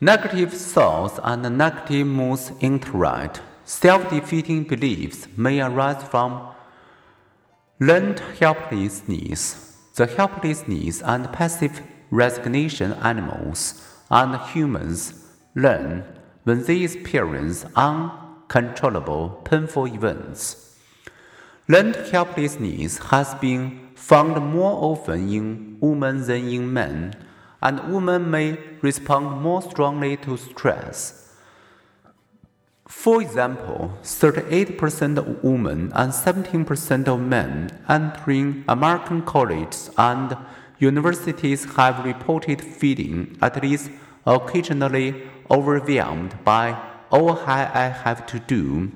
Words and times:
Negative 0.00 0.52
thoughts 0.52 1.18
and 1.24 1.56
negative 1.56 2.06
moods 2.06 2.52
interact. 2.60 3.40
Self 3.64 4.10
defeating 4.10 4.64
beliefs 4.64 5.26
may 5.38 5.58
arise 5.62 6.02
from 6.04 6.48
learned 7.80 8.20
helplessness. 8.38 9.78
The 9.94 10.04
helplessness 10.06 11.00
and 11.00 11.32
passive 11.32 11.80
resignation 12.10 12.92
animals 13.02 13.82
and 14.10 14.36
humans 14.50 15.24
learn 15.54 16.04
when 16.44 16.62
they 16.64 16.82
experience 16.82 17.64
uncontrollable 17.74 19.40
painful 19.46 19.86
events. 19.86 20.76
Learned 21.68 21.96
helplessness 22.12 22.98
has 22.98 23.34
been 23.36 23.88
found 23.94 24.36
more 24.52 24.92
often 24.92 25.32
in 25.32 25.78
women 25.80 26.22
than 26.26 26.48
in 26.48 26.70
men, 26.70 27.16
and 27.66 27.92
women 27.92 28.30
may 28.30 28.56
respond 28.80 29.42
more 29.42 29.60
strongly 29.60 30.16
to 30.16 30.36
stress. 30.36 31.32
For 32.86 33.20
example, 33.20 33.98
38% 34.04 35.18
of 35.18 35.42
women 35.42 35.90
and 35.92 36.12
17% 36.12 37.08
of 37.08 37.20
men 37.20 37.76
entering 37.88 38.64
American 38.68 39.22
colleges 39.22 39.90
and 39.98 40.36
universities 40.78 41.64
have 41.74 42.04
reported 42.04 42.60
feeling 42.62 43.36
at 43.42 43.60
least 43.60 43.90
occasionally 44.24 45.08
overwhelmed 45.50 46.32
by 46.44 46.64
all 47.10 47.32
I 47.40 47.88
have 48.04 48.26
to 48.26 48.38
do. 48.38 48.92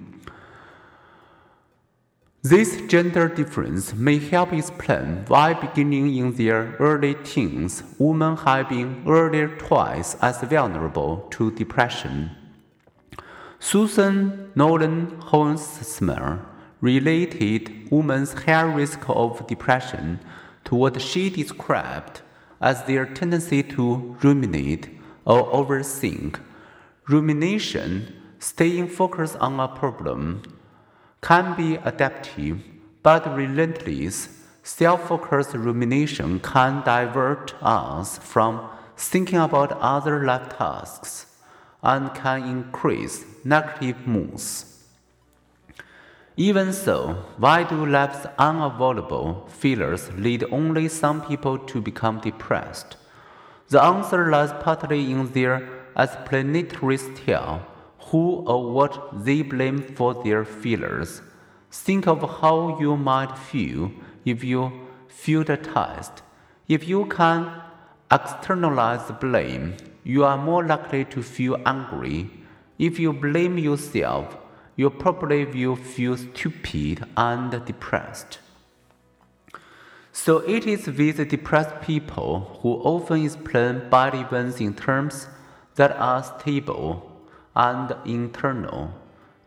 This 2.43 2.81
gender 2.89 3.29
difference 3.29 3.93
may 3.93 4.19
help 4.19 4.55
explain 4.55 5.27
why, 5.29 5.53
beginning 5.53 6.17
in 6.17 6.33
their 6.33 6.75
early 6.79 7.15
teens, 7.17 7.83
women 7.99 8.35
have 8.39 8.71
been 8.71 9.05
earlier 9.07 9.49
twice 9.59 10.17
as 10.23 10.41
vulnerable 10.41 11.29
to 11.33 11.51
depression. 11.51 12.31
Susan 13.59 14.51
Nolen-Hoeksema 14.55 16.41
related 16.81 17.91
women's 17.91 18.33
high 18.33 18.63
risk 18.63 19.01
of 19.11 19.47
depression 19.47 20.19
to 20.65 20.75
what 20.75 20.99
she 20.99 21.29
described 21.29 22.23
as 22.59 22.83
their 22.85 23.05
tendency 23.05 23.63
to 23.65 24.17
ruminate 24.23 24.89
or 25.27 25.45
overthink. 25.53 26.41
Rumination, 27.07 28.15
staying 28.39 28.89
focused 28.89 29.37
on 29.37 29.61
a 29.61 29.69
problem, 29.69 30.43
can 31.21 31.55
be 31.57 31.77
adaptive, 31.77 32.63
but 33.03 33.37
relentless, 33.37 34.29
self 34.63 35.09
focused 35.09 35.55
rumination 35.55 36.41
can 36.41 36.83
divert 36.85 37.55
us 37.63 38.19
from 38.19 38.69
thinking 38.97 39.39
about 39.39 39.73
other 39.81 40.25
life 40.25 40.49
tasks 40.57 41.27
and 41.83 42.15
can 42.15 42.43
increase 42.43 43.25
negative 43.45 44.07
moods. 44.07 44.71
Even 46.37 46.73
so, 46.73 47.25
why 47.37 47.65
do 47.65 47.85
life's 47.85 48.27
unavoidable 48.39 49.47
feelings 49.49 50.11
lead 50.13 50.45
only 50.51 50.89
some 50.89 51.21
people 51.27 51.59
to 51.59 51.81
become 51.81 52.21
depressed? 52.21 52.97
The 53.69 53.83
answer 53.83 54.31
lies 54.31 54.53
partly 54.61 55.11
in 55.11 55.31
their 55.33 55.69
explanatory 55.97 56.97
style, 56.97 57.67
who 58.07 58.43
or 58.47 58.73
what 58.73 59.25
they 59.25 59.43
blame 59.43 59.83
for 59.83 60.23
their 60.23 60.45
feelings. 60.45 61.23
Think 61.71 62.07
of 62.07 62.41
how 62.41 62.79
you 62.81 62.97
might 62.97 63.37
feel 63.39 63.93
if 64.25 64.43
you 64.43 64.73
feel 65.09 65.45
the 65.45 65.57
test. 65.57 66.23
If 66.69 66.89
you 66.89 67.07
can 67.07 67.51
externalize 68.11 69.07
the 69.07 69.13
blame, 69.13 69.77
you 70.03 70.25
are 70.25 70.39
more 70.39 70.65
likely 70.65 71.05
to 71.07 71.23
feel 71.23 71.61
angry. 71.67 72.31
If 72.79 72.99
you 72.99 73.13
blame 73.13 73.59
yourself, 73.59 74.37
you 74.77 74.91
probably 74.91 75.45
will 75.45 75.77
feel 75.77 76.17
stupid 76.17 77.05
and 77.17 77.65
depressed. 77.65 78.39
So 80.13 80.39
it 80.39 80.67
is 80.67 80.87
with 80.87 81.29
depressed 81.29 81.81
people 81.83 82.59
who 82.63 82.75
often 82.83 83.25
explain 83.25 83.89
bad 83.91 84.15
events 84.15 84.61
in 84.61 84.75
terms 84.75 85.29
that 85.77 85.93
are 85.93 86.23
stable 86.23 87.10
and 87.55 87.95
internal. 88.05 88.93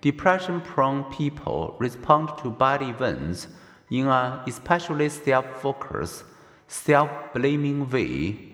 Depression 0.02 0.62
prone 0.62 1.04
people 1.06 1.76
respond 1.80 2.30
to 2.40 2.52
bad 2.52 2.82
events 2.82 3.48
in 3.90 4.08
an 4.08 4.40
especially 4.48 5.10
self 5.10 5.46
focused, 5.62 6.24
self 6.68 7.10
blaming 7.34 7.90
way 7.90 8.54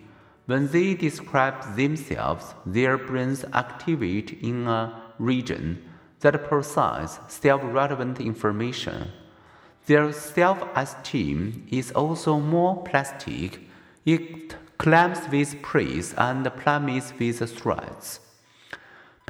when 0.49 0.67
they 0.69 0.95
describe 0.95 1.75
themselves, 1.75 2.55
their 2.65 2.97
brains 2.97 3.45
activate 3.53 4.39
in 4.41 4.65
a 4.65 4.99
region 5.19 5.79
that 6.21 6.43
processes 6.43 7.19
self 7.27 7.61
relevant 7.63 8.19
information. 8.19 9.11
Their 9.85 10.11
self 10.11 10.67
esteem 10.75 11.67
is 11.69 11.91
also 11.91 12.39
more 12.39 12.81
plastic. 12.83 13.59
It 14.07 14.55
climbs 14.79 15.19
with 15.31 15.61
praise 15.61 16.15
and 16.17 16.43
plummets 16.57 17.13
with 17.19 17.39
threats. 17.55 18.19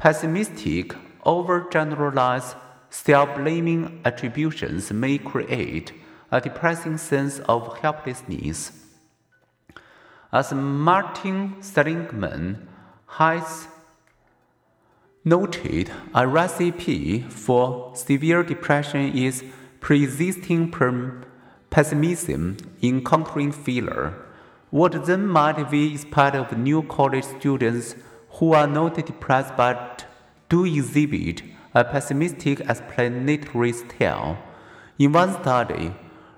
Pessimistic, 0.00 0.94
overgeneralized, 1.24 2.56
self 2.88 3.36
blaming 3.36 4.00
attributions 4.04 4.92
may 4.92 5.18
create 5.18 5.92
a 6.32 6.40
depressing 6.40 6.96
sense 6.96 7.38
of 7.40 7.78
helplessness 7.78 8.80
as 10.32 10.52
Martin 10.52 11.60
Seligman 11.60 12.68
has 13.06 13.66
noted, 15.24 15.90
a 16.14 16.26
recipe 16.26 17.22
for 17.22 17.92
severe 17.96 18.42
depression 18.44 19.12
is 19.12 19.44
persisting 19.80 20.72
pessimism 21.70 22.56
in 22.80 23.04
countering 23.04 23.50
failure. 23.50 24.14
What 24.70 25.06
then 25.06 25.26
might 25.26 25.70
we 25.70 25.94
expect 25.94 26.36
of 26.36 26.56
new 26.56 26.84
college 26.84 27.24
students 27.24 27.96
who 28.32 28.52
are 28.52 28.66
not 28.66 28.94
depressed 28.94 29.56
but 29.56 30.04
do 30.48 30.64
exhibit 30.64 31.42
a 31.74 31.84
pessimistic 31.84 32.60
explanatory 32.60 33.72
style? 33.72 34.38
In 34.98 35.12
one 35.12 35.32
study, 35.40 35.92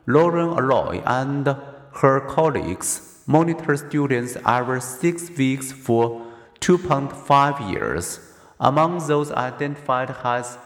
Lauren 0.07 0.51
Alloy 0.51 1.03
and 1.05 1.47
her 1.95 2.21
colleagues 2.21 3.23
monitor 3.27 3.77
students 3.77 4.37
every 4.47 4.81
six 4.81 5.31
weeks 5.31 5.73
for 5.73 6.27
2.5 6.61 7.71
years. 7.71 8.21
Among 8.59 8.99
those 9.07 9.33
identified 9.33 10.15
as 10.23 10.59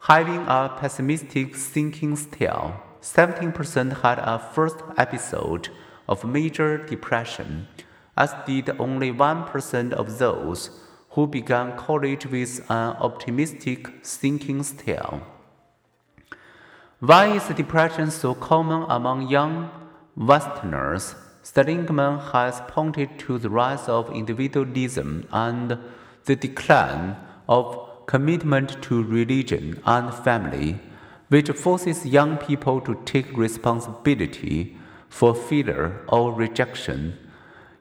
having 0.00 0.44
a 0.46 0.74
pessimistic 0.78 1.54
thinking 1.54 2.16
style, 2.16 2.82
17% 3.00 4.02
had 4.02 4.18
a 4.18 4.38
first 4.38 4.76
episode 4.96 5.68
of 6.08 6.24
major 6.24 6.78
depression, 6.78 7.68
as 8.16 8.34
did 8.46 8.70
only 8.78 9.12
1% 9.12 9.92
of 9.92 10.18
those 10.18 10.70
who 11.10 11.26
began 11.26 11.76
college 11.76 12.26
with 12.26 12.60
an 12.70 12.96
optimistic 12.96 14.04
thinking 14.04 14.62
style. 14.62 15.22
Why 17.00 17.34
is 17.34 17.48
depression 17.48 18.10
so 18.10 18.34
common 18.34 18.86
among 18.88 19.28
young 19.28 19.70
Westerners? 20.16 21.14
Seligman 21.42 22.18
has 22.32 22.62
pointed 22.68 23.18
to 23.18 23.38
the 23.38 23.50
rise 23.50 23.88
of 23.88 24.12
individualism 24.12 25.26
and 25.32 25.76
the 26.24 26.36
decline 26.36 27.16
of 27.48 28.06
commitment 28.06 28.80
to 28.82 29.02
religion 29.02 29.82
and 29.84 30.14
family, 30.14 30.78
which 31.28 31.50
forces 31.50 32.06
young 32.06 32.36
people 32.36 32.80
to 32.82 32.94
take 33.04 33.36
responsibility 33.36 34.76
for 35.08 35.34
failure 35.34 36.04
or 36.08 36.32
rejection. 36.32 37.18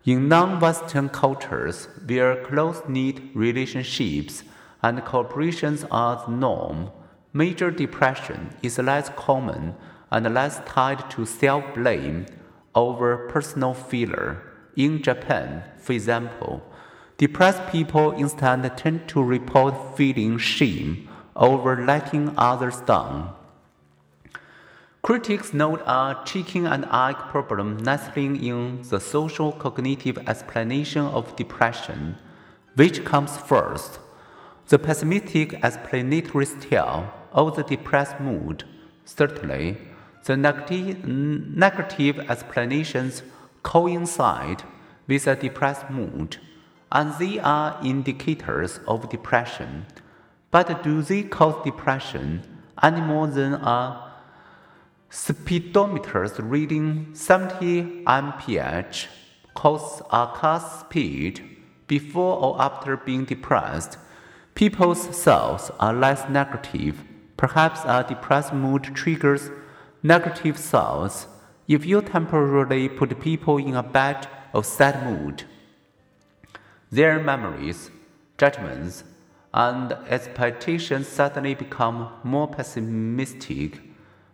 In 0.03 0.27
non 0.27 0.59
Western 0.59 1.09
cultures, 1.09 1.87
where 2.07 2.43
close 2.43 2.81
knit 2.87 3.19
relationships 3.35 4.43
and 4.81 4.97
cooperations 5.01 5.85
are 5.91 6.23
the 6.25 6.31
norm, 6.31 6.89
major 7.33 7.69
depression 7.69 8.49
is 8.63 8.79
less 8.79 9.09
common 9.15 9.75
and 10.09 10.33
less 10.33 10.59
tied 10.65 11.07
to 11.11 11.27
self 11.27 11.63
blame 11.75 12.25
over 12.73 13.29
personal 13.29 13.75
failure. 13.75 14.41
In 14.75 15.03
Japan, 15.03 15.63
for 15.77 15.93
example, 15.93 16.63
depressed 17.17 17.67
people 17.71 18.09
instead 18.13 18.75
tend 18.75 19.07
to 19.09 19.21
report 19.21 19.95
feeling 19.95 20.39
shame 20.39 21.07
over 21.35 21.85
letting 21.85 22.33
others 22.37 22.81
down. 22.81 23.35
Critics 25.03 25.51
note 25.51 25.81
a 25.87 26.15
chicken 26.25 26.67
and 26.67 26.85
egg 26.91 27.15
problem 27.15 27.77
nestling 27.77 28.35
in 28.35 28.83
the 28.83 28.99
social 28.99 29.51
cognitive 29.51 30.19
explanation 30.27 31.01
of 31.01 31.35
depression. 31.35 32.17
Which 32.75 33.03
comes 33.03 33.35
first? 33.35 33.99
The 34.67 34.77
pessimistic 34.77 35.53
explanatory 35.63 36.45
style 36.45 37.11
or 37.33 37.49
the 37.49 37.63
depressed 37.63 38.19
mood? 38.19 38.63
Certainly, 39.03 39.79
the 40.25 40.37
negative, 40.37 41.03
negative 41.03 42.19
explanations 42.29 43.23
coincide 43.63 44.61
with 45.07 45.25
a 45.25 45.35
depressed 45.35 45.89
mood, 45.89 46.37
and 46.91 47.11
they 47.17 47.39
are 47.39 47.79
indicators 47.83 48.79
of 48.87 49.09
depression. 49.09 49.87
But 50.51 50.83
do 50.83 51.01
they 51.01 51.23
cause 51.23 51.55
depression 51.63 52.43
any 52.83 53.01
more 53.01 53.25
than 53.25 53.53
a 53.55 54.10
speedometer 55.13 56.25
reading 56.39 57.13
70 57.13 58.05
mph 58.05 59.07
cause 59.53 60.01
a 60.09 60.31
car's 60.33 60.63
speed 60.63 61.41
before 61.87 62.37
or 62.37 62.61
after 62.61 62.95
being 62.95 63.25
depressed? 63.25 63.97
People's 64.55 65.05
thoughts 65.07 65.69
are 65.81 65.93
less 65.93 66.29
negative. 66.29 67.03
Perhaps 67.35 67.81
a 67.83 68.05
depressed 68.07 68.53
mood 68.53 68.83
triggers 68.95 69.49
negative 70.01 70.55
thoughts. 70.55 71.27
If 71.67 71.85
you 71.85 72.01
temporarily 72.01 72.87
put 72.87 73.19
people 73.19 73.57
in 73.57 73.75
a 73.75 73.83
bad 73.83 74.29
or 74.53 74.63
sad 74.63 75.03
mood, 75.03 75.43
their 76.89 77.19
memories, 77.19 77.91
judgments, 78.37 79.03
and 79.53 79.91
expectations 80.07 81.09
suddenly 81.09 81.53
become 81.53 82.09
more 82.23 82.47
pessimistic. 82.47 83.90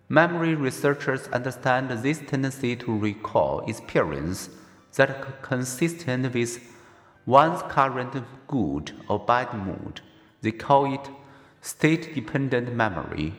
Memory 0.09 0.55
researchers 0.55 1.27
understand 1.33 1.89
this 1.89 2.19
tendency 2.19 2.77
to 2.77 2.97
recall 2.97 3.59
experience 3.67 4.49
that 4.95 5.41
consistent 5.41 6.33
with 6.33 6.59
one's 7.25 7.61
current 7.63 8.15
good 8.47 8.93
or 9.09 9.19
bad 9.19 9.53
mood. 9.53 9.99
They 10.41 10.53
call 10.53 10.93
it 10.93 11.09
state 11.59 12.15
dependent 12.15 12.73
memory. 12.73 13.33